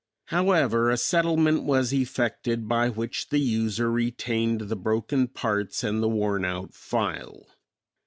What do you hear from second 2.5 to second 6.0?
by which the user retained the broken parts